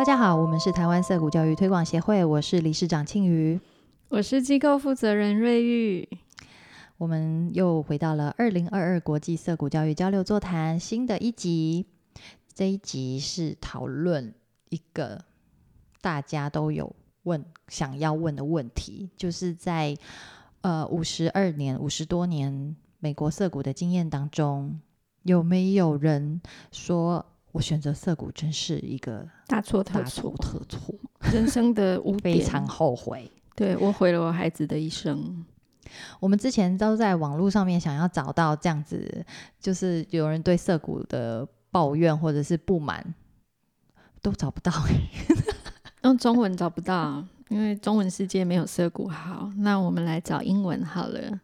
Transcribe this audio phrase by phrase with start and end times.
[0.00, 3.60] 大家好，我们是台湾色谷教育推广协会，我是理事长庆瑜，
[4.08, 6.08] 我是机构负责人瑞玉。
[6.96, 11.84] 我们又回到了二零二二国际色谷教育交流座谈新的一集。
[12.54, 14.32] 这一集是讨论
[14.70, 15.22] 一个
[16.00, 19.94] 大家都有问想要问的问题，就是在
[20.62, 24.80] 呃五十二年五十多年美国色谷的经验当中，
[25.24, 26.40] 有没有人
[26.72, 27.26] 说？
[27.52, 30.94] 我选择涩谷真是一个大错大错特错，
[31.32, 33.30] 人生的 污非常后悔。
[33.56, 35.44] 对我毁了我孩子的一生。
[36.20, 39.26] 我们之前都在网络上面想要找到这样子，
[39.58, 43.14] 就是有人对涩谷的抱怨或者是不满，
[44.22, 44.72] 都找不到。
[46.04, 49.50] 用中文找不到，因为中文世界没有涩谷好。
[49.58, 51.40] 那我们来找英文好了。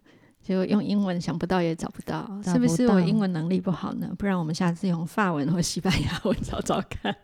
[0.47, 4.15] 就用英文想不到也找不到，是不是我英文能力不好呢？
[4.17, 7.17] 不然我们下次用法文或西班牙文找找看。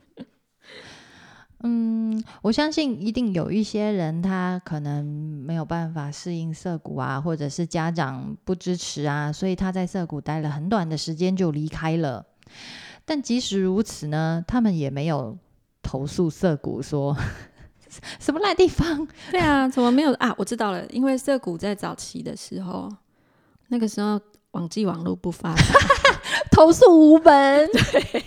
[1.64, 12.26] 嗯，我相信一定有一些人他可能没有办法适应涩谷啊，或者是家长不支持啊，所以他在涩谷待了很短的时间就离开了。
[13.06, 15.38] 但即使如此呢，他们也没有
[15.80, 17.16] 投诉涩谷说。
[18.18, 19.06] 什么烂地方？
[19.30, 20.34] 对啊，怎么没有啊？
[20.38, 22.90] 我知道了，因为涩谷在早期的时候，
[23.68, 24.20] 那个时候
[24.52, 25.62] 网际网络不发达，
[26.50, 28.24] 投诉无门， 对，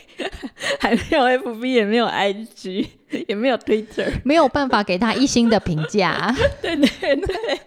[0.80, 2.88] 还没有 FB，也没有 IG，
[3.28, 6.34] 也没有 Twitter，没有办法给他一星的评价。
[6.62, 7.60] 对 对对，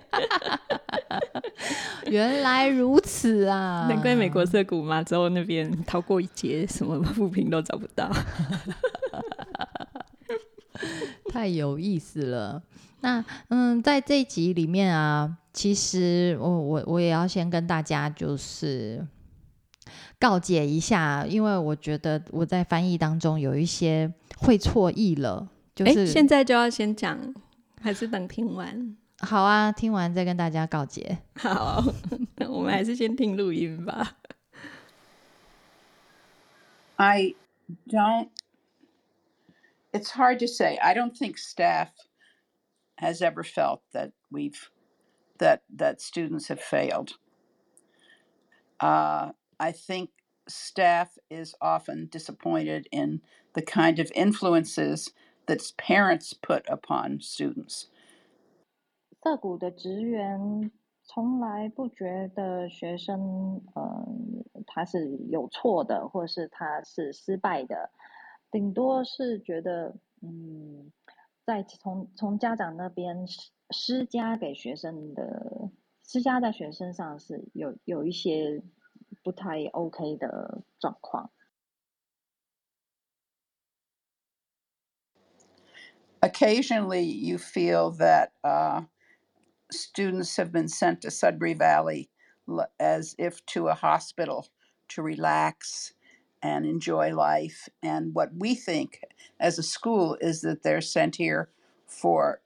[2.06, 3.86] 原来如此啊！
[3.88, 8.08] 难怪美国涩谷嘛，之后那边逃过一劫，什么负评都找不到。
[11.32, 12.62] 太有意思了。
[13.00, 19.04] 那嗯，在这一集里面啊，其实我我我也要先跟大家就是
[20.20, 25.48] 告解一下，因为我觉得我在翻译当中有一些会错意了。
[25.74, 27.18] 就是现在就要先讲，
[27.80, 28.94] 还是等听完？
[29.20, 31.16] 好啊，听完再跟大家告解。
[31.36, 31.82] 好，
[32.36, 34.16] 那 我们还是先听录音吧。
[36.96, 37.34] I
[37.88, 38.28] don't.
[39.93, 40.77] it's hard to say.
[40.81, 41.91] I don't think staff
[42.97, 44.69] has ever felt that we've
[45.39, 47.17] that that students have failed.
[48.79, 50.09] Uh, I think
[50.47, 53.21] staff is often disappointed in
[53.53, 55.11] the kind of influences
[55.47, 57.87] that parents put upon students.
[59.23, 60.71] 涩谷的职员
[61.03, 67.89] 从来不觉得学生，嗯、呃，他是有错的，或是他是失败的。
[68.52, 70.92] 顶多是觉得，嗯，
[71.44, 75.70] 在从从家长那边施施加给学生的
[76.04, 78.62] 施加在学生上是有有一些
[79.24, 81.32] 不太 OK 的状况。
[86.20, 88.84] Occasionally, you feel that uh,
[89.70, 92.10] students have been sent to Sudbury Valley
[92.78, 94.46] as if to a hospital
[94.90, 95.94] to relax
[96.41, 97.69] and enjoy life.
[97.81, 99.01] And what we think
[99.39, 101.49] as a school is that they're sent here
[101.85, 102.41] for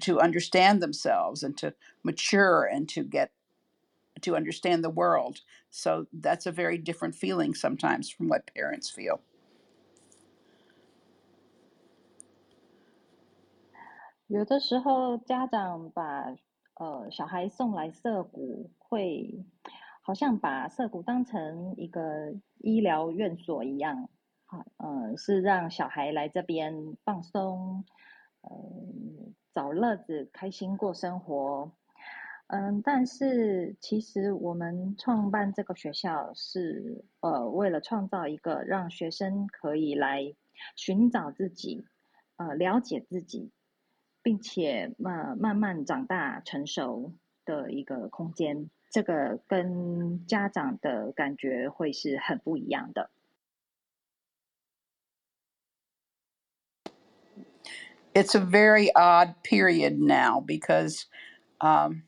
[0.00, 3.32] to understand themselves and to mature and to get
[4.22, 5.40] to understand the world.
[5.70, 9.20] So that's a very different feeling sometimes from what parents feel.
[14.28, 16.36] 有的时候，家长把
[16.74, 19.44] 呃小孩送来涩谷，会
[20.05, 24.09] 好像把涩谷当成一个医疗院所一样，
[24.43, 27.85] 好，嗯，是让小孩来这边放松，
[28.41, 28.51] 呃，
[29.53, 31.71] 找乐子，开心过生活，
[32.47, 40.35] 嗯，但是其实我们创办这个学校是，呃，为了创造一个让学生可以来
[40.75, 41.85] 寻找自己，
[42.35, 43.53] 呃，了解自己，
[44.21, 47.13] 并且慢慢慢长大成熟
[47.45, 48.69] 的一个空间。
[48.92, 53.10] 这个跟家长的感觉会是很不一样的。
[58.14, 61.06] It's a very odd period now because
[61.60, 62.04] um,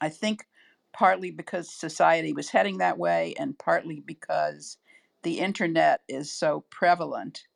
[0.00, 0.46] I think
[0.92, 4.76] partly because society was heading that way, and partly because
[5.22, 7.46] the internet is so prevalent,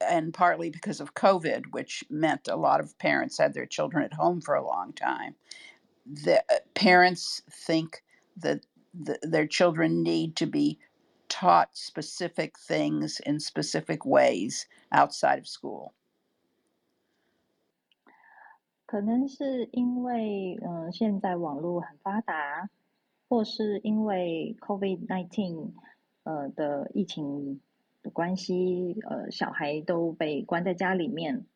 [0.00, 4.12] and partly because of COVID, which meant a lot of parents had their children at
[4.12, 5.36] home for a long time
[6.08, 8.02] the uh, parents think
[8.40, 8.60] that
[8.92, 10.78] the, their children need to be
[11.28, 15.92] taught specific things in specific ways outside of school.
[18.86, 22.68] 可能是因为，嗯、呃，现在网络很发达，
[23.28, 25.72] 或是因为 COVID nineteen，
[26.22, 27.60] 呃的疫情
[28.02, 31.46] 的关系，呃，小孩都被关在家里面。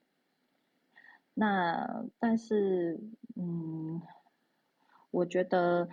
[1.34, 2.98] 那但是，
[3.36, 4.02] 嗯，
[5.12, 5.88] 我觉得，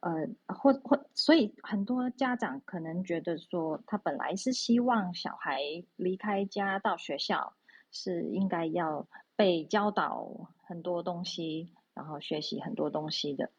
[0.00, 5.60] 呃，或或，所以很多家长可能觉得说，他本来是希望小孩
[5.96, 7.54] 离开家到学校，
[7.90, 9.06] 是应该要
[9.36, 13.50] 被教导很多东西，然后学习很多东西的。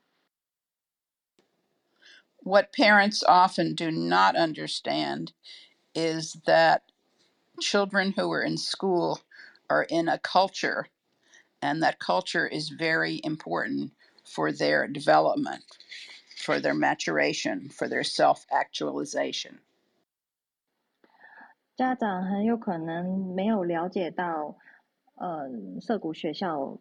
[2.43, 5.33] What parents often do not understand
[5.93, 6.81] is that
[7.59, 9.19] children who are in school
[9.67, 10.85] are in a culture
[11.61, 13.91] and that culture is very important
[14.25, 15.63] for their development,
[16.37, 19.59] for their maturation, for their self actualization.
[21.75, 24.55] 家长很有可能没有了解到，
[25.15, 25.49] 呃，
[25.81, 26.77] 涩谷学校，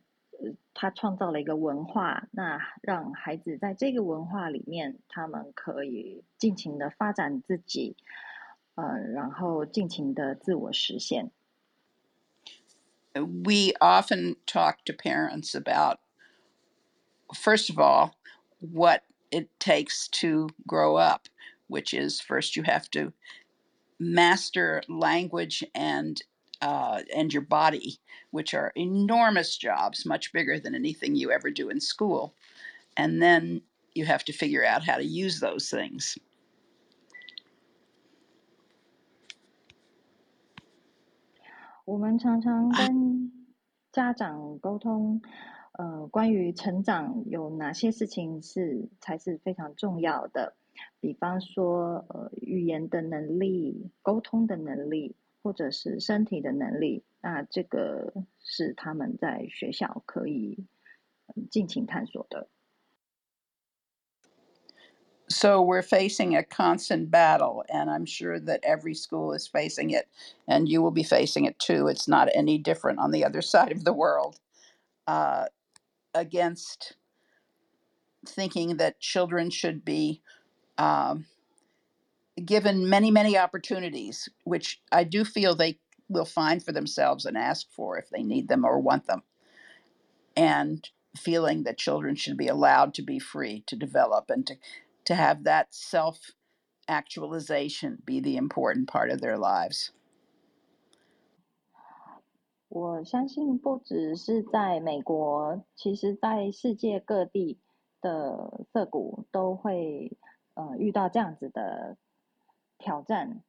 [0.74, 7.96] 他创造了一个文化，那让孩子在这个文化里面，他们可以尽情的发展自己，
[8.74, 11.30] 呃，然后尽情的自我实现。
[13.14, 15.98] we often talk to parents about,
[17.33, 18.15] first of all,
[18.59, 21.27] what it takes to grow up,
[21.67, 23.11] which is first you have to
[23.99, 26.21] master language and
[26.61, 27.97] uh, and your body,
[28.31, 32.33] which are enormous jobs, much bigger than anything you ever do in school.
[32.97, 33.61] And then
[33.93, 36.17] you have to figure out how to use those things.
[45.78, 50.54] 我们常常跟家长沟通，呃，关于成长有哪些事情是才是非常重要的，
[51.00, 60.66] 比方说，呃，语言的能力、沟通的能力，或者是身体的能力，那这个是他们在学校可以
[61.50, 62.48] 尽情探索的。
[65.32, 70.08] so we're facing a constant battle and i'm sure that every school is facing it
[70.48, 73.70] and you will be facing it too it's not any different on the other side
[73.70, 74.40] of the world
[75.06, 75.46] uh,
[76.15, 76.93] against
[78.27, 80.21] thinking that children should be
[80.77, 81.25] um,
[82.43, 85.79] given many many opportunities which i do feel they
[86.09, 89.21] will find for themselves and ask for if they need them or want them
[90.35, 94.55] and feeling that children should be allowed to be free to develop and to
[95.05, 96.31] to have that self
[96.87, 99.91] actualization be the important part of their lives.
[102.75, 107.57] 我相信不只是在美国，其实在世界各地
[108.01, 110.17] 的涩谷都会
[110.55, 111.95] 呃遇到这样子的
[112.77, 113.41] 挑战，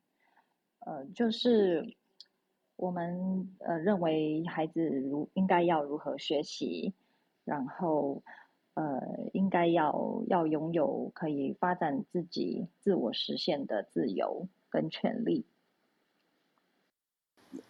[0.78, 1.96] 呃，就是
[2.76, 6.94] 我们呃认为孩子如应该要如何学习，
[7.44, 8.22] 然后
[8.74, 15.44] 呃，应该要要拥有可以发展自己、自我实现的自由跟权利。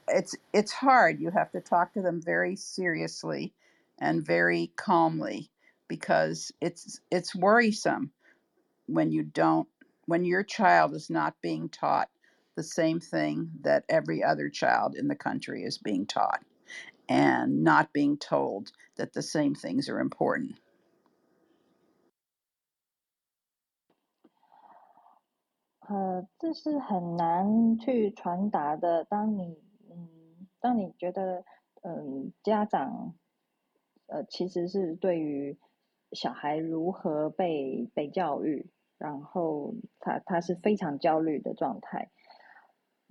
[0.07, 1.19] It's it's hard.
[1.19, 3.53] You have to talk to them very seriously
[3.99, 5.49] and very calmly
[5.87, 8.11] because it's it's worrisome
[8.87, 9.67] when you don't
[10.05, 12.09] when your child is not being taught
[12.55, 16.43] the same thing that every other child in the country is being taught
[17.07, 20.55] and not being told that the same things are important.
[25.87, 29.03] 呃，这是很难去传达的。
[29.05, 29.57] 当你，
[30.66, 31.44] 那，你觉得，
[31.82, 33.14] 嗯，家长，
[34.06, 35.56] 呃，其实是对于
[36.12, 38.66] 小孩如何被被教育，
[38.98, 42.10] 然后他他是非常焦虑的状态。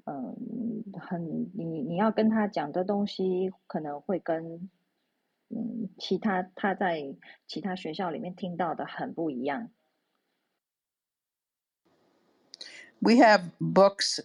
[0.05, 4.69] 嗯，很，你你要跟他讲的东西，可能会跟，
[5.49, 7.15] 嗯，其他他在
[7.47, 9.71] 其他学校里面听到的很不一样。
[12.99, 14.19] we have books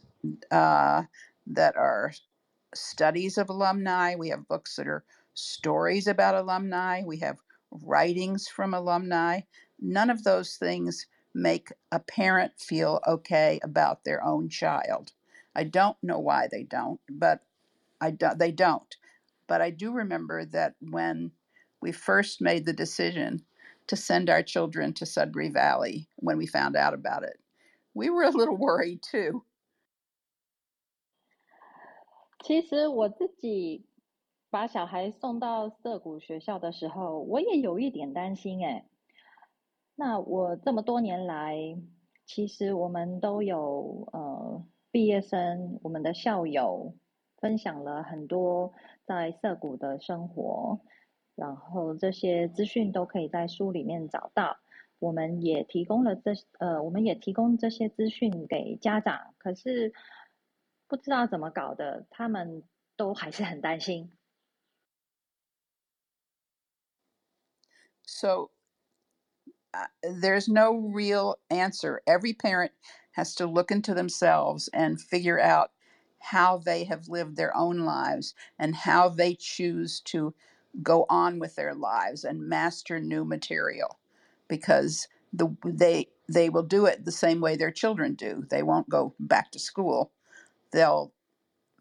[0.51, 1.07] uh,
[1.47, 2.13] that are
[2.75, 4.15] studies of alumni.
[4.15, 7.03] We have books that are stories about alumni.
[7.05, 7.39] We have
[7.71, 9.41] writings from alumni.
[9.81, 15.13] None of those things make a parent feel okay about their own child.
[15.55, 17.41] I don't know why they don't, but
[18.01, 18.97] I do, they don't.
[19.47, 21.33] But I do remember that when
[21.81, 23.45] we first made the decision
[23.87, 27.39] to send our children to Sudbury Valley, when we found out about it,
[27.95, 29.45] we were a little worried too.
[32.43, 33.87] 其实我自己
[34.49, 38.87] 把小孩送到涩谷学校的时候，我也有一点担心哎。
[39.95, 41.77] 那我这么多年来，
[42.25, 46.95] 其实我们都有呃毕业生，我们的校友
[47.37, 48.73] 分享了很多
[49.05, 50.81] 在涩谷的生活，
[51.37, 54.57] 然后这些资讯都可以在书里面找到。
[54.99, 59.35] 我们也提供了这呃，我们也提供这些资讯给家长。
[59.39, 59.93] 可是，
[60.90, 62.64] 不知道怎么搞的，他们
[62.96, 64.12] 都还是很担心。
[68.04, 68.52] So
[69.74, 72.02] uh, there's no real answer.
[72.06, 72.72] Every parent
[73.14, 75.72] has to look into themselves and figure out
[76.20, 80.34] how they have lived their own lives and how they choose to
[80.84, 84.00] go on with their lives and master new material
[84.48, 88.46] because the they they will do it the same way their children do.
[88.50, 90.12] They won't go back to school.
[90.71, 91.13] They'll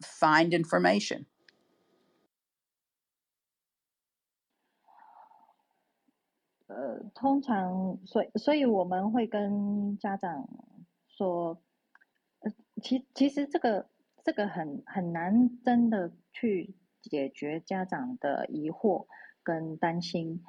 [0.00, 1.26] find information.
[6.66, 10.48] 呃，通常，所以，所以我们会跟家长
[11.08, 11.60] 说，
[12.40, 13.88] 呃，其其实这个
[14.24, 19.06] 这个很很难真的去解决家长的疑惑
[19.42, 20.44] 跟担心。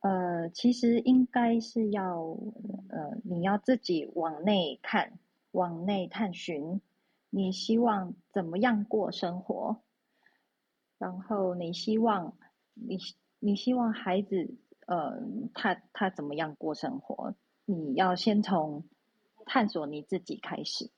[0.00, 2.18] 呃，其实应该是要，
[2.88, 5.20] 呃，你要自己往内看，
[5.52, 6.80] 往内探寻，
[7.34, 9.82] 你希望怎么样过生活，
[10.98, 12.36] 然后你希望
[12.74, 12.98] 你
[13.38, 14.58] 你希望孩子。
[14.84, 15.22] 呃，
[15.54, 17.36] 他他怎么样过生活？
[17.66, 18.84] 你要先从
[19.46, 20.90] 探索你自己开始。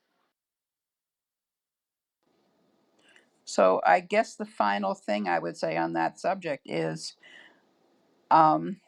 [3.45, 7.15] So I guess the final thing I would say on that subject is,
[8.31, 8.81] um,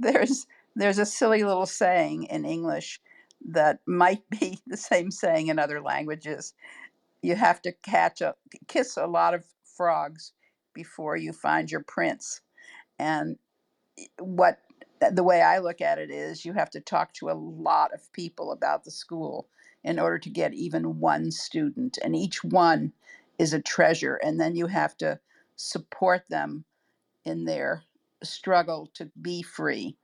[0.00, 2.98] there's there's a silly little saying in English
[3.48, 6.54] that might be the same saying in other languages.
[7.22, 8.34] You have to catch a
[8.68, 9.44] kiss a lot of
[9.76, 10.32] frogs
[10.74, 12.40] before you find your prince.
[12.98, 13.36] And
[14.18, 14.58] what
[15.02, 17.92] uh, the way I look at it is you have to talk to a lot
[17.92, 19.48] of people about the school
[19.84, 22.92] in order to get even one student, and each one
[23.38, 24.16] is a treasure.
[24.16, 25.20] And then you have to
[25.54, 26.64] support them
[27.24, 27.84] in their
[28.22, 29.96] struggle to be free.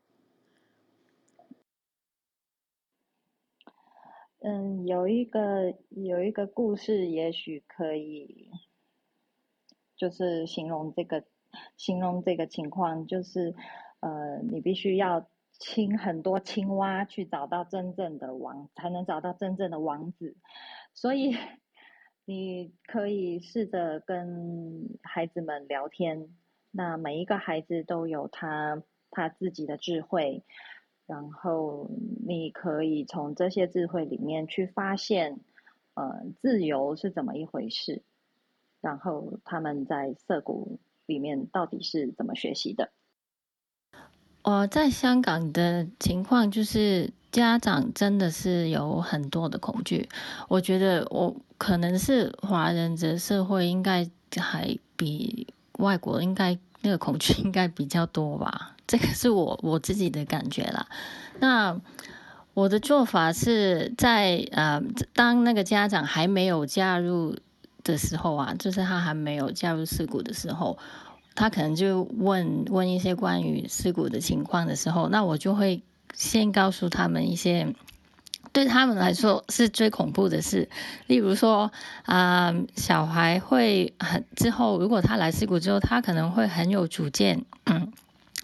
[4.44, 8.50] 嗯，有一个有一个故事，也许可以，
[9.96, 11.24] 就是形容这个
[11.76, 13.54] 形容这个情况，就是
[14.00, 20.36] 呃，你必须要亲很多青蛙去找到真正的王，才能找到真正的王子。
[20.92, 21.36] 所以
[22.24, 26.28] 你可以试着跟孩子们聊天。
[26.72, 30.42] 那每一个孩子都有他他自己的智慧，
[31.06, 31.90] 然后
[32.26, 35.40] 你可以从这些智慧里面去发现，
[35.94, 38.02] 呃，自由是怎么一回事。
[38.80, 42.90] 然后他们在涩谷里面到底是怎么学习的？
[44.42, 50.08] 我在香港的情况就是，家长真的是有很多的恐惧。
[50.48, 55.46] 我觉得我可能是华人的社会应该还比
[55.78, 58.76] 外国应该那个恐惧应该比较多吧。
[58.92, 60.86] 这个是我我自己的感觉啦。
[61.40, 61.80] 那
[62.52, 64.82] 我的做法是在呃，
[65.14, 67.38] 当那个家长还没有加入
[67.82, 70.76] 的时候啊，就是他还没有加入事故的时候。
[71.34, 75.82] 他可能就问问一些关于事故的情况的时候，那我就会
[76.12, 77.74] 先告诉他们一些
[78.52, 80.68] 对他们来说是最恐怖的事，
[81.06, 81.72] 例如说
[82.04, 87.91] 啊，小孩会很之后，如果他来事故之后，他可能会很有主见，嗯，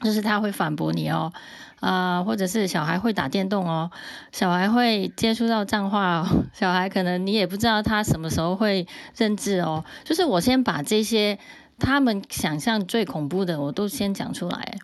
[0.02, 1.32] 就是他会反驳你哦，
[1.80, 3.90] 啊，或者是小孩会打电动哦，
[4.32, 8.86] 小孩会接触到脏话，哦， 小孩可能你也不知道他什么时候会
[9.16, 11.38] 认字哦，就是我先把这些。
[11.80, 14.78] 他们想象最恐怖的，我都先讲出来。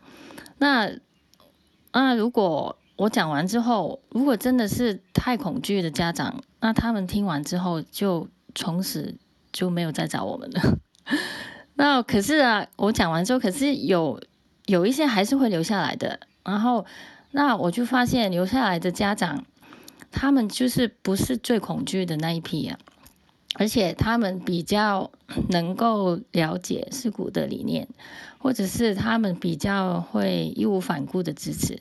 [0.58, 0.88] 那
[1.92, 9.16] 那如果我讲完之后，如果真的是太恐惧的家长，那他们听完之后就从此
[9.52, 10.78] 就没有再找我们了。
[11.74, 14.22] 那可是啊，我讲完之后，可是有
[14.66, 16.20] 有一些还是会留下来的。
[16.44, 16.84] 然后
[17.30, 19.44] 那我就发现留下来的家长，
[20.10, 22.78] 他们就是不是最恐惧的那一批啊。
[23.56, 25.12] 而且他们比较
[25.50, 27.86] 能够了解事故的理念，
[28.38, 31.78] 或者是他们比较会义无反顾的支持。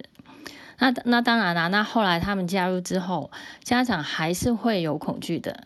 [0.78, 3.32] 那那当然啦，那后来他们加入之后，
[3.64, 5.66] 家长还是会有恐惧的，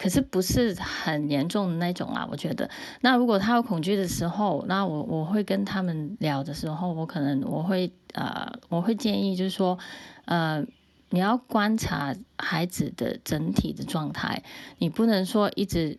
[0.00, 2.26] 可是不是很严重的那种啦。
[2.30, 2.70] 我觉得，
[3.02, 9.78] 那如果他有恐惧的时候，那我我会跟他们聊的时候，我可能我会呃，我会建议就是说，
[10.24, 10.64] 呃。
[11.12, 14.44] 你要观察孩子的整体的状态，
[14.78, 15.98] 你不能说一直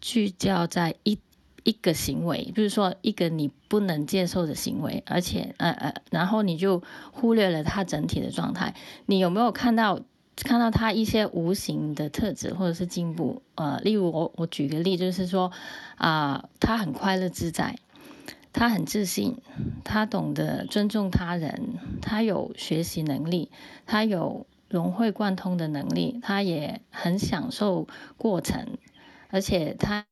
[0.00, 1.20] 聚焦在一
[1.62, 6.82] 一个行为，比如说一个你不能接受的行为，而且呃呃，然后你就
[7.12, 8.74] 忽略了他整体的状态。
[9.06, 10.00] 你有没有看到
[10.44, 13.42] 看到他一些无形的特质或者是进步？
[13.54, 15.52] 呃，例如我我举个例，就是说
[15.96, 17.76] 啊，他很快乐自在。
[18.52, 19.36] 他很自信，
[19.84, 23.48] 他懂得尊重他人，他有学习能力，
[23.86, 27.86] 他有融会贯通的能力，他也很享受
[28.18, 28.76] 过程，
[29.28, 30.04] 而且他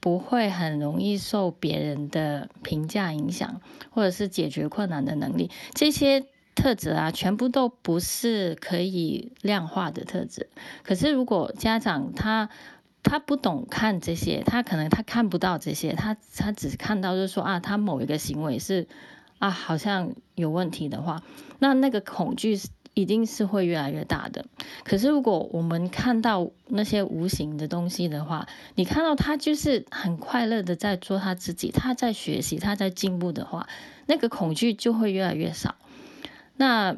[0.00, 6.26] 不会很容易受别人的评价影响，或者是解决困难的能力，这些
[6.58, 10.48] 特质啊，全部都不是可以量化的特质。
[10.82, 12.50] 可是如果家长他
[13.02, 18.88] 他不懂看这些，他可能他看不到这些，他他只看到就是说啊，他某一个行为是
[19.38, 21.22] 啊，好像有问题的话，
[21.60, 22.58] 那那个恐惧。
[22.94, 24.46] 一定是会越来越大的。
[24.82, 33.68] 可是如果我们看到那些无形的东西的话，你看到他就是很快乐的在做他自己，他在学习，他在进步的话，
[34.06, 35.76] 那个恐惧就会越来越少。
[36.58, 36.94] 那，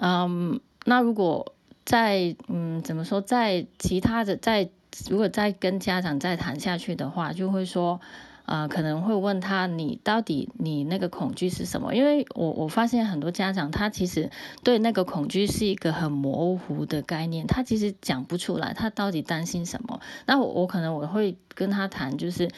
[0.00, 4.70] 嗯，那如果在嗯怎么说，在其他的在
[5.10, 8.00] 如果再跟家长再谈下去的话，就会说。
[8.46, 11.94] 啊，可能会问他，你到底你那个恐惧是什么？
[11.94, 14.28] 因为我我发现很多家长他其实
[14.64, 20.00] 对那个恐惧是一个很模糊的概念，他其实讲不出来，他到底担心什么？
[20.26, 22.50] 那我我可能我会跟他谈，就是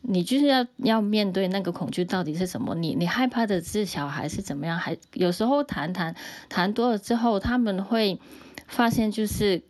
[0.00, 2.74] 你就是要要面对那个恐惧到底是什么？
[2.74, 4.78] 你你害怕的是小孩是怎么样？
[4.78, 6.14] 还有时候谈谈
[6.48, 8.18] 谈多了之后，他们会
[8.66, 9.62] 发现就是。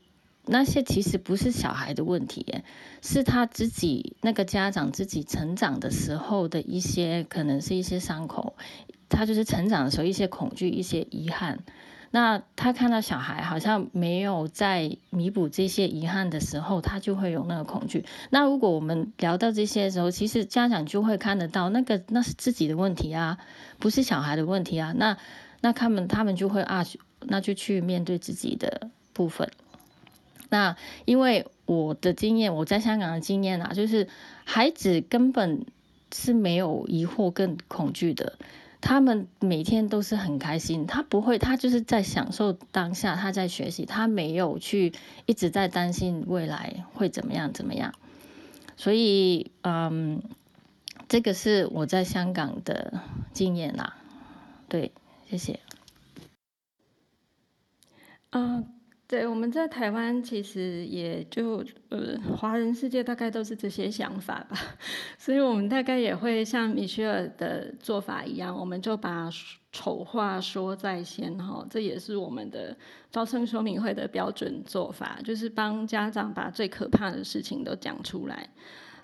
[0.50, 2.62] 那些其实不是小孩的问题，
[3.02, 8.56] 是他自己那个家长自己成长的时候的一些，可能是一些伤口，
[9.10, 11.58] 他就是成长的时候一些恐惧、一些遗憾。
[12.10, 18.04] 那他看到小孩好像没有在弥补这些遗憾的时候，他就会有那个恐惧。
[18.30, 23.38] 那如果我们聊到这些的时候，其实家长就会看得到，那个那是自己的问题啊，
[23.78, 24.94] 不是小孩的问题啊。
[24.96, 25.18] 那
[25.60, 26.86] 那他们他们就会啊，
[27.20, 29.50] 那就去面对自己的部分。
[30.48, 34.08] 那因为我的经验，我在香港的经验啊，就是
[34.44, 35.66] 孩子根本
[36.10, 38.38] 是没有疑惑跟恐惧的，
[38.88, 44.94] 他们每天都是很开心，他不会，他就是在享受当下，他在学习，他没有去
[45.26, 47.92] 一直在担心未来会怎么样怎么样，
[48.78, 50.22] 所以嗯，
[51.06, 53.02] 这个是我在香港的
[53.34, 53.98] 经验啦，
[54.70, 54.92] 对，
[55.28, 55.60] 谢谢，
[58.30, 58.64] 啊。
[59.08, 64.58] 对，我们在台湾其实也就呃，华人世界大概都是这些想法吧，
[65.16, 69.30] 所以我们大概也会像米歇尔的做法一样，我们就把
[69.72, 72.76] 丑话说在先哈，这也是我们的
[73.10, 78.46] 招生说明会的标准做法，就是帮家长把最可怕的事情都讲出来。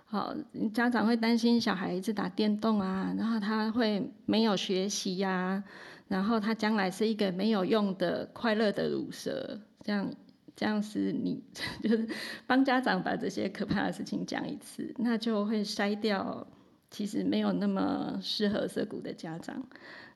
[0.04, 0.36] 好，
[0.74, 5.64] 家长会担心小孩子打电动啊，然后他会没有学习呀，
[6.08, 9.58] 然后他将来是一个没有用的快乐的乳蛇。
[9.84, 10.10] 这样，
[10.56, 11.40] 这样是你
[11.82, 12.08] 就是
[12.46, 16.46] 帮家长把这些可怕的事情讲一次，那就会筛掉
[16.90, 19.62] 其实没有那么适合涩谷的家长。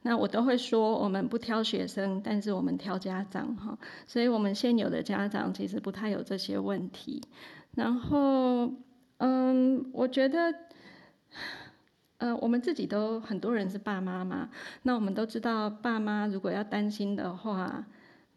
[0.03, 3.77] 那我都会说，我们不挑学生，但是我们挑家长哈。
[4.07, 7.21] 所以我们现有的家长其实不太有这些问题。
[7.75, 8.73] 然后，
[9.19, 10.55] 嗯，我觉得，
[12.19, 14.49] 呃，我们自己都很多人是爸妈嘛，
[14.83, 17.85] 那我们都知道，爸妈如果要担心的话。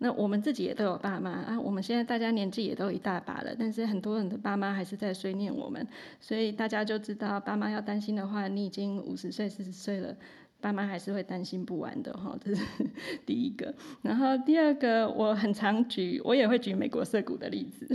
[0.03, 5.87] 那我们自己也都有爸妈啊，我们现在大家年纪也都一大把了，但是很多人的爸妈还是在催念我们，
[6.19, 10.15] 所以大家就知道，爸妈要担心的话，你已经五十岁、四十岁了。
[10.62, 12.63] 爸妈还是会担心不完的哈，这是
[13.26, 13.74] 第一个。
[14.04, 17.88] 然后第二个，我很常举，我也会举美国社谷的例子，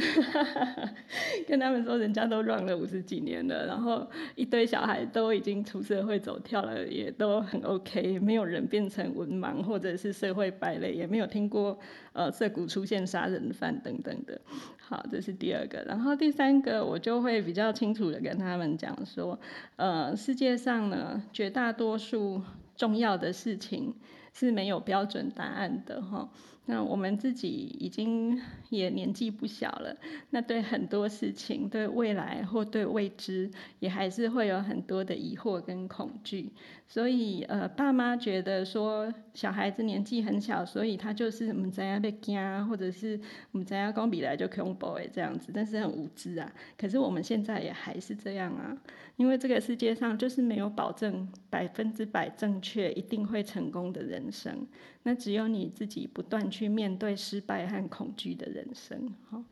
[1.47, 11.79] 跟他们说，人家都 run 了五十几年了，然后一堆小孩都已经出社会走跳了，也都很 OK，没有人变成文盲或者是社会败类，也没有听过
[12.17, 14.41] 呃涩谷出现杀人犯等等的。
[14.81, 15.85] 好，这是第二个。
[15.87, 19.39] 然后第三个，我就会比较清楚的跟他们讲说，
[19.77, 22.43] 呃，世界上呢，绝大多数。
[22.77, 23.95] 重要的事情
[24.35, 26.29] 是没有标准答案的哈。
[26.67, 27.49] 那我们自己
[27.79, 29.97] 已经 也年纪不小了，
[30.31, 36.53] 那对很多事情、对未来或对未知，也还是会有很多的疑惑跟恐惧。
[36.89, 43.19] 所以，呃，爸妈觉得说小孩子年纪很小，所以他就是我们怎样被惊，或者是
[43.51, 46.53] 我们怎样讲比来就恐怖诶这样子，但是很无知啊。
[46.79, 48.77] 可是我们现在也还是这样啊，
[49.17, 54.67] 因为这个世界上就是没有保证百分之百正确、一定会成功的人生。
[55.03, 59.45] 那只有你自己不断去面对失败和恐惧的人生，好。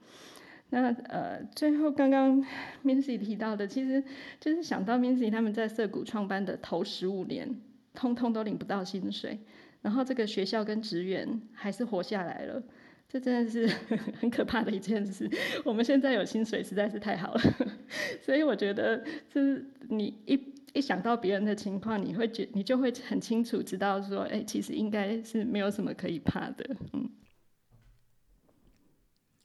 [0.71, 2.45] 那呃，最后刚刚
[2.83, 4.03] Mincy 提到的，其实
[4.41, 7.49] 就是想到 Mincy 他们在涩谷创办的头十五年，
[7.93, 9.39] 通通都领不到薪水，
[9.83, 12.61] 然后这个学校跟职员还是活下来了，
[13.09, 13.69] 这真的是
[14.19, 15.31] 很可怕的一件事。
[15.65, 17.41] 我们现在有薪水实在是太好了，
[18.21, 20.54] 所以我觉得就是你一。
[20.75, 27.09] 一想到别人的情况，你会觉你就会很清楚知道说，哎，其实应该是没有什么可以怕的，嗯。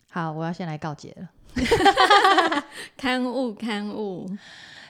[0.09, 1.29] 好，我要先来告解了。
[2.97, 4.27] 刊物，刊物。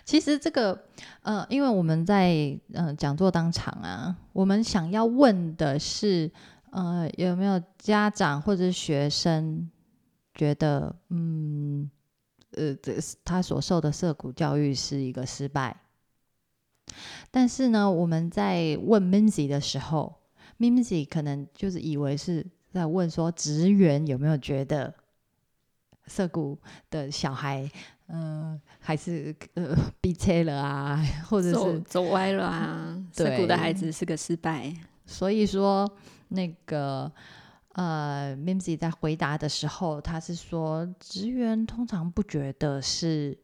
[0.06, 0.86] 其实这个，
[1.24, 6.32] 呃，因为我们在呃讲座当场啊，我们想要问的是，
[6.72, 9.70] 呃，有没有家长或者学生
[10.34, 11.92] 觉得，嗯，
[12.52, 12.94] 呃，这
[13.26, 15.76] 他所受的涉谷教育是一个失败？
[17.32, 20.16] 但是呢，我们在问 Mimsy 的时候
[20.60, 24.94] ，Mimsy 可能就是以为是在问说，职员有没有觉得
[26.08, 26.58] 涩谷
[26.90, 27.70] 的小孩？
[28.12, 31.00] 嗯，还是呃，逼车了啊，
[31.30, 32.98] 或者是走歪了啊。
[33.12, 34.74] 涩谷的孩子是个失败，
[35.06, 35.88] 所以说
[36.30, 37.12] 那个
[37.74, 43.38] 呃，Mimsy 在回答的时候，他是说，职员通常不觉得是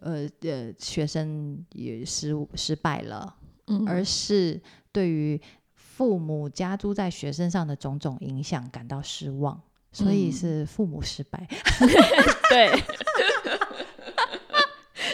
[0.00, 3.34] 呃呃学生也失失败了，
[3.66, 4.60] 嗯，而是
[4.92, 5.40] 对于
[5.74, 9.60] 父母加诸在学生上的种种影响感到失望，
[9.92, 11.46] 所以是父母失败，
[12.50, 12.70] 对。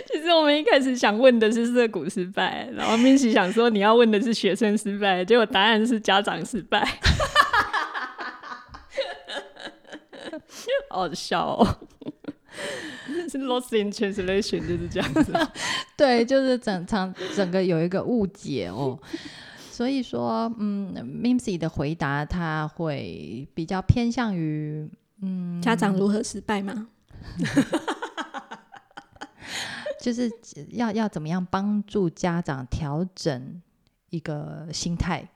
[0.07, 6.83] 其实我们一开始想问的是涉股失败，然后 Mincy 想说你要问的是学生失败，结果答案是家长失败，
[10.89, 11.79] 好笑哦！
[13.39, 15.33] 是 lost in translation 就是这样子，
[15.97, 18.99] 对，就是整场整个有一个误解哦。
[19.71, 24.89] 所以说，嗯，Mimsy 的回答他会比较偏向于，
[25.21, 26.89] 嗯，家长如何失败吗？
[30.01, 30.31] 就是
[30.71, 33.61] 要要怎么样帮助家长调整
[34.11, 35.29] 一个心态，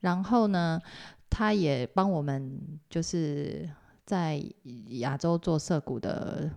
[0.00, 0.80] 然后呢，
[1.28, 2.58] 他也帮我们
[2.88, 3.68] 就是
[4.08, 4.42] 在
[5.00, 6.50] 亚洲做涉谷的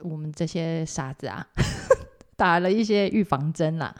[0.00, 1.48] 我们这些傻子啊，
[2.36, 3.94] 打了一些预防针啦。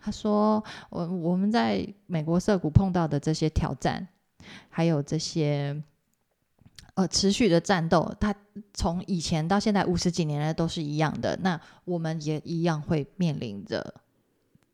[0.00, 4.06] 他说，我我们在美国涉谷碰到的这些挑战，
[4.68, 5.82] 还有这些。
[6.94, 8.34] 呃，持续的战斗，它
[8.74, 11.34] 从以前到现在五十几年来都是一样的。
[11.40, 13.94] 那我们也一样会面临着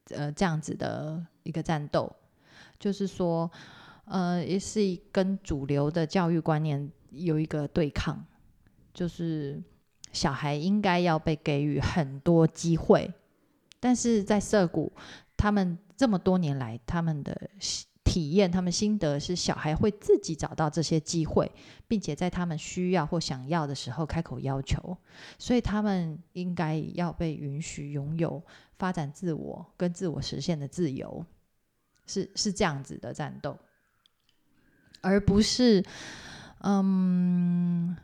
[0.09, 2.13] 呃这样子的一个战斗，
[2.77, 3.49] 就是说，
[4.07, 4.81] 呃，也是
[5.13, 8.25] 跟主流的教育观念有一个对抗，
[8.93, 9.63] 就是
[10.13, 13.13] 小孩应该要被给予很多机会，
[13.81, 14.93] 但是在涩谷，
[15.37, 17.51] 他们这么多年来，他们的。
[18.05, 21.53] 体验他们心得是，小孩会自己找到这些机会，
[21.87, 24.97] 并且在他们需要或想要的时候开口要求，
[25.39, 28.43] 所以他们应该要被允许拥有
[28.79, 31.23] 发展自我跟自我实现的自由，
[32.07, 33.59] 是是这样子的战斗，
[35.03, 35.85] 而不是，
[36.61, 37.97] 嗯，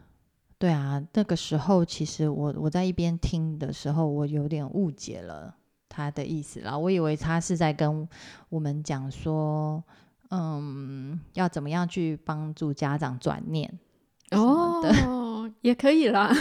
[0.58, 5.56] 对啊，那个时候其实我我在一边听的时候，我有点误解了。
[5.96, 8.08] 他的意思啦，我以为他是在跟
[8.48, 9.80] 我们讲说，
[10.30, 13.78] 嗯，要怎么样去帮助家长转念
[14.32, 16.34] 哦，也可以啦。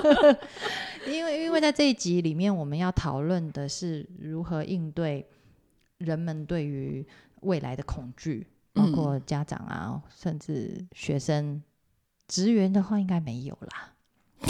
[1.08, 5.26] 因为因为在这一集里面，我们要讨论的是如何应对
[5.96, 7.06] 人们对于
[7.40, 11.62] 未来的恐惧，包括家长啊，甚至学生、
[12.26, 13.92] 职员的话，应该没有啦。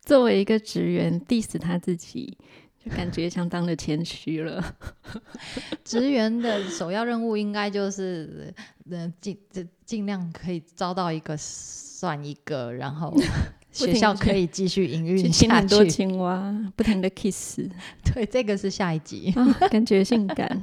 [0.00, 2.36] 作为一个职员，diss 他自己。
[2.80, 4.76] 就感觉相当的谦虚了。
[5.82, 8.54] 职员的首要任务应该就是，
[8.88, 13.12] 呃，尽尽尽量可以招到一个算一个，然后
[13.72, 15.52] 学校可以继续营运下去。
[15.52, 17.58] 很多青蛙，不停的 kiss。
[18.04, 19.34] 对，这个是下一集，
[19.68, 20.62] 感觉性感。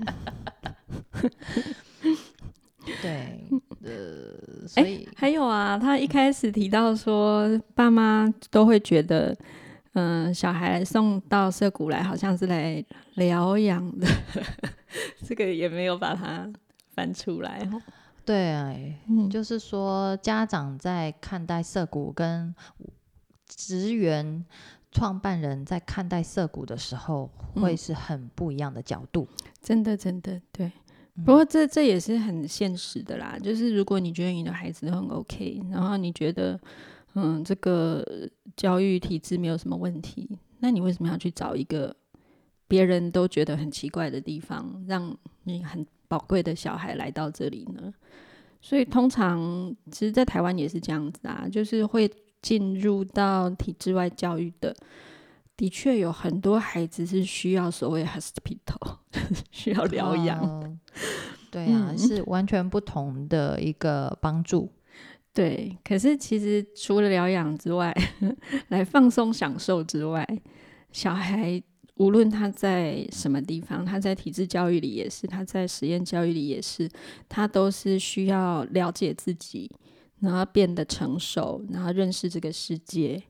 [3.01, 3.47] 对，
[3.83, 9.35] 呃，所以还有啊，他一开始提到说，爸妈都会觉得。
[9.97, 14.05] 嗯，小孩送到涩谷来，好像是来疗养的，
[15.25, 16.51] 这个也没有把它
[16.93, 17.65] 翻出来。
[18.25, 22.53] 对，嗯就是说家长在看待涩谷跟
[23.47, 24.43] 职员
[24.91, 29.25] 创办人在看待涩谷的时候，会是很不一样的角度。
[29.61, 30.69] 真的，真的，对。
[31.23, 36.59] 不过这这也是很现实的啦，就是如果你觉得你的孩子很 OK，然后你觉得。
[37.17, 38.05] 嗯，这个
[38.57, 41.95] 教育体制没有什么问题，那你为什么要去找一个
[42.67, 47.93] 别人都觉得很奇怪的地方，让你很宝贵的小孩来到这里呢？
[48.59, 54.75] 所以通常，其实，在台湾也是这样子啊，就是会进入到体制外教育的，
[55.57, 58.97] 的确有很多孩子是需要所谓 hospital，
[59.51, 60.79] 需要疗养。
[61.49, 64.69] 对啊，是完全不同的一个帮助。
[65.33, 67.95] 对，可是其实除了疗养之外，
[68.69, 70.27] 来放松享受之外，
[70.91, 71.61] 小孩
[71.95, 76.89] 无论他在什么地方，他在体制教育里也是，他在实验教育里也是，
[77.29, 79.71] 他都是需要了解自己，
[80.19, 83.23] 然后变得成熟，然后认识这个世界。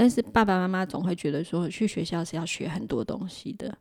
[0.00, 3.76] 但是爸爸妈妈总会觉得说，去学校是要学很多东西的。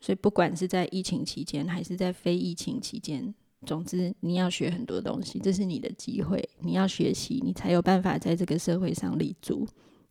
[0.00, 3.32] 所以不管是在疫情期间，还是在非疫情期间，
[3.64, 6.42] 总之你要学很多东西，这是你的机会。
[6.58, 9.64] 你要学习，你才有办法在这个社会上立足。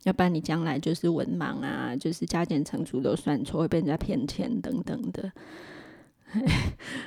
[0.04, 5.30] 要不然你将来就是文盲啊，就是加减乘除都算错，会被人家骗钱等等的。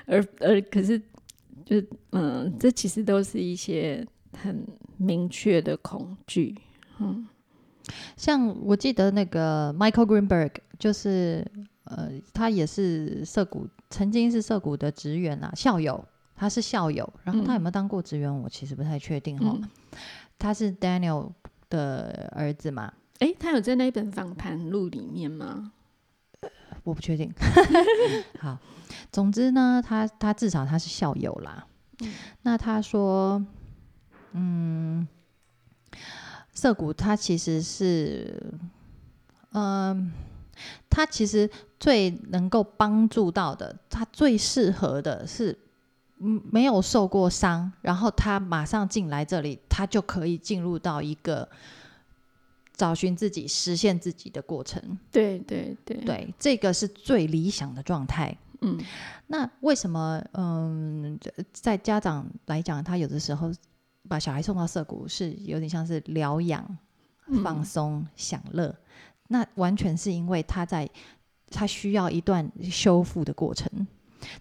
[0.04, 1.00] 而而可是，
[1.64, 4.62] 就是嗯，这其实都是一些很
[4.98, 6.54] 明确的恐惧。
[6.98, 7.26] 嗯，
[8.16, 11.44] 像我记得那个 Michael Greenberg，就是
[11.84, 17.08] 呃，他也是涩谷，曾经是涩谷的职员啊，校友，他是校友。
[17.24, 19.56] 然后他有没有当过职员，我其实不太确定哈。
[20.38, 21.32] 他是 Daniel
[21.70, 22.92] 的儿子嘛？
[23.20, 25.72] 诶，他有在那本访谈录里面吗？
[26.84, 27.32] 我不确定。
[28.38, 28.58] 好，
[29.10, 31.66] 总之呢，他他至少他是校友啦。
[32.42, 33.42] 那他说，
[34.32, 35.08] 嗯，
[36.56, 38.42] 涩谷它其实是，
[39.52, 40.10] 嗯，
[40.90, 45.56] 它其实最能够帮助到的，它最适合的是，
[46.18, 51.48] 嗯，没有受过伤，然后他马上进来这里，他就可以进入到一个。
[52.78, 58.36] 找寻自己、实现自己的过程，对对对对，这个是最理想的状态。
[58.60, 58.78] 嗯，
[59.28, 60.22] 那为什么？
[60.34, 61.18] 嗯，
[61.54, 63.50] 在家长来讲，他有的时候
[64.08, 66.76] 把小孩送到涩谷，是有点像是疗养、
[67.42, 68.74] 放松、享乐。
[69.28, 70.88] 那完全是因为他在
[71.50, 73.86] 他需要一段修复的过程，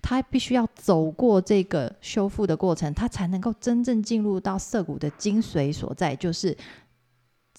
[0.01, 6.58] 他必须要走过这个修复的过程，他才能够真正进入到涩谷的精髓所在，就是。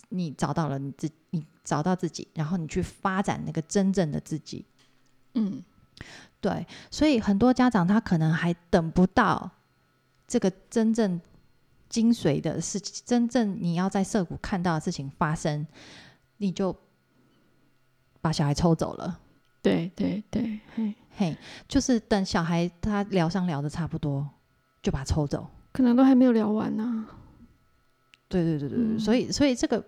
[0.09, 4.64] 你找到了你自，你找到自己，然后你去发展那个真正的自己。
[5.35, 5.61] 嗯，
[6.40, 9.51] 对，所以很多家长他可能还等不到
[10.29, 11.21] 这个真正
[11.88, 15.66] 精髓的事情，真正你要在涩谷看到的事情发生，
[16.38, 16.75] 你就
[18.20, 19.20] 把小孩抽走了。
[19.62, 24.29] 对对对，嘿，嘿，就是等小孩他疗伤疗的差不多，
[24.81, 27.07] 就把他抽走，可能都还没有聊完呢。
[28.29, 29.85] 对对对对，所以所以这个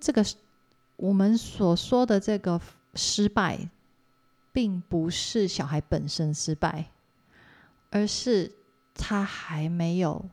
[0.00, 0.24] 这个
[0.96, 2.60] 我们所说的这个
[2.94, 3.68] 失败，
[4.52, 6.86] 并不是小孩本身失败，
[7.90, 8.52] 而是
[8.94, 10.24] 他还没有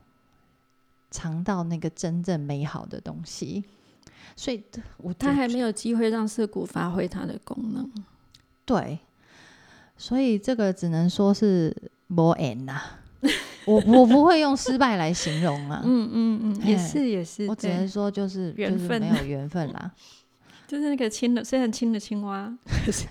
[1.14, 3.62] 尝到那个真正美好的东西，
[4.34, 4.60] 所以
[4.96, 7.88] 我他还没有机会让色谷发挥它的功能。
[8.64, 8.98] 对，
[9.96, 11.72] 所以这个只能说是
[12.08, 12.82] more end 呐。
[13.64, 19.90] 我我不会用失败来形容啊，嗯嗯嗯，也是也是，我只能说就是缘分没有缘分啦，
[20.66, 22.52] 就是那个青的虽然青的青蛙，
[22.84, 23.06] 可是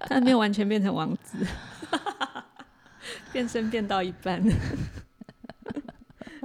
[0.00, 1.44] 它没有完全变成王子，
[3.32, 4.40] 变身变到一半，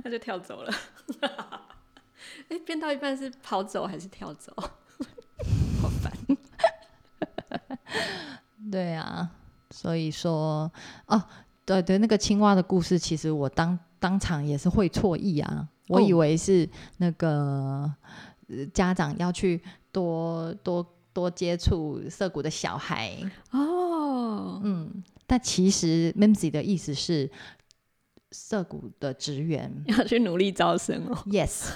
[0.07, 0.73] 他就跳走了，
[2.47, 4.53] 哎，变到一半是跑走还是跳走？
[5.81, 6.13] 好烦，
[8.71, 9.29] 对啊，
[9.71, 10.71] 所以说
[11.07, 11.21] 哦。
[11.65, 15.67] 对对，那个青蛙的故事，其实我当当场也是会错意啊。
[15.89, 16.65] 我以为是
[16.95, 17.93] 那个
[18.73, 23.17] 家长要去多多多接触涩谷的小孩
[23.51, 24.61] 哦。
[24.63, 27.29] 嗯，但其实 Mimsy 的意思是
[28.31, 31.15] 涩谷的职员 要去努力招生哦。
[31.27, 31.69] Yes，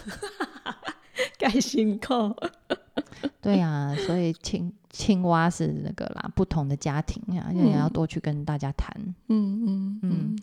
[1.38, 2.36] 该辛苦。
[3.40, 8.96] 对啊，所以青青蛙是那个啦，不同的家庭呀，也要多去跟大家谈。
[9.30, 10.40] 嗯嗯嗯，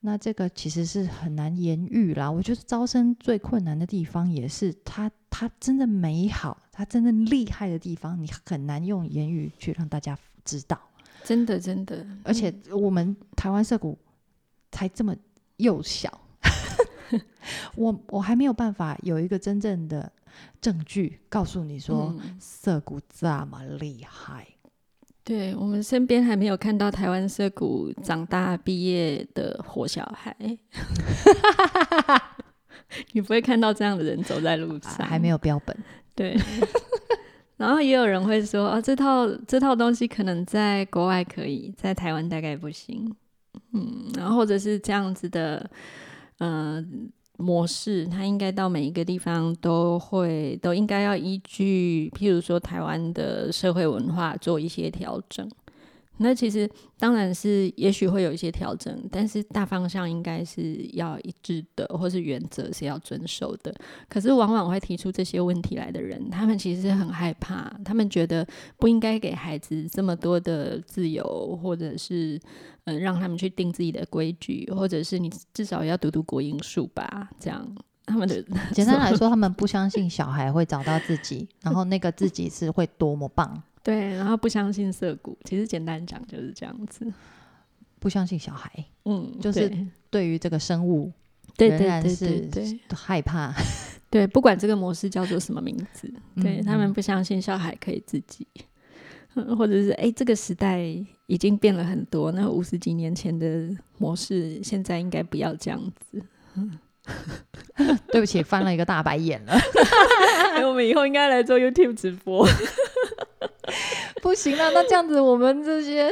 [0.00, 2.30] 那这个其实是很难言喻啦。
[2.30, 10.78] 我觉得招生最困难的地方，也是他他真的美好，他真的厉害的地方，你很难用言语去让大家知道。
[11.24, 13.98] 真的真的，而且我们台湾社谷
[14.74, 15.14] 才这么
[15.58, 16.20] 幼小，
[17.76, 20.10] 我我还没有办法有一个真正的。
[20.60, 24.44] 证据告诉你说，涩谷这么厉害。
[25.22, 30.36] 对我们身边还没有看到台湾涩谷长大毕业的活小孩，
[33.12, 35.76] 你不会看到这样的人走在路上，还没有标本。
[36.16, 36.36] 对，
[37.56, 43.14] 然后也有人会说，啊，这套这套东西可能在国外可以，在台湾大概不行。
[43.72, 45.70] 嗯，然后或者是这样子的，
[46.38, 47.10] 嗯。
[47.36, 55.50] 模式，它应该到每一个地方都会都应该要依据，譬如说台湾的社会文化做一些调整。
[56.18, 63.74] 那其实当然是，也许会有一些调整，但是大方向应该是要一致的，或是原则是要遵守的。
[64.08, 68.46] 可是往往会提出这些问题来的人，他们其实很害怕，他们觉得
[68.78, 72.40] 不应该给孩子这么多的自由，或者是
[72.84, 77.66] 嗯让他们去定自己的规矩，或者是你至少要读读国英数吧，这样。
[78.06, 78.40] 他们的
[78.72, 83.62] 简 单来说，他们不相信小孩会找到自己，然后那个自己是会多么棒。
[83.84, 87.06] 对，然后不相信色谷，其实简单讲就是这样子。
[88.00, 88.70] 不相信小孩，
[89.04, 91.12] 嗯，就是对对于这个生物
[91.56, 93.54] 对对对对害怕。
[94.10, 98.46] 对，不管这个模式叫做什么名字，对嗯他们嗯不相信小孩可以自己，
[99.34, 100.80] 嗯或者是哎，这个时代
[101.26, 103.68] 已经变了很多，那五十几年前的
[103.98, 106.22] 模式，现在应该不要这样子。
[108.12, 109.52] 对不起，翻了一个大白眼了。
[110.54, 112.46] 哎，我们以后应该来做 YouTube 直播。
[114.22, 116.10] 不行了，那这样子我们这些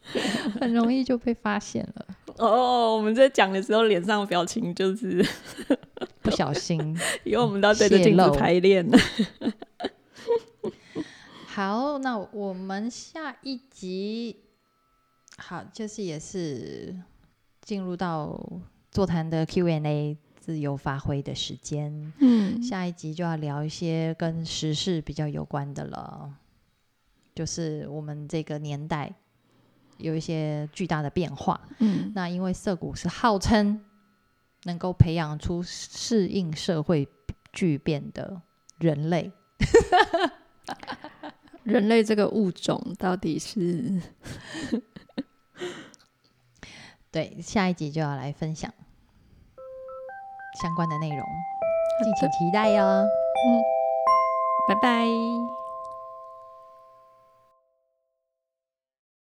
[0.60, 2.06] 很容易就被发现了，
[2.38, 5.24] 哦，我们在讲的时候脸上的表情就是，
[6.22, 6.96] 不小心。
[7.24, 8.86] 以后我们都要对着泄镜子排练。
[11.46, 14.36] 好，那我们下一集，
[15.38, 16.94] 好，就是也是
[17.62, 18.38] 进入到
[18.90, 22.12] 座谈的 Q&A 自由发挥的时间。
[22.20, 26.30] 嗯下一集就要聊一些跟时事比较有关的了，
[27.36, 29.12] 就是我们这个年代
[29.98, 31.60] 有一些巨大的变化。
[31.78, 33.84] 嗯那因为涩谷是号称
[34.64, 37.06] 能够培养出适应社会
[37.52, 38.40] 巨变的
[38.78, 39.30] 人类，
[41.62, 44.00] 人类这个物种到底是
[47.12, 48.72] 对，下一集就要来分享
[50.62, 51.18] 相关的内容，
[52.02, 52.82] 敬请期待哟。
[52.82, 53.62] 嗯
[54.68, 55.06] 拜拜。